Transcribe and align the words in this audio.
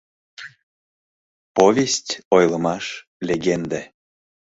ПОВЕСТЬ, 1.55 2.07
ОЙЛЫМАШ, 2.37 2.85
ЛЕГЕНДЕ 3.27 3.81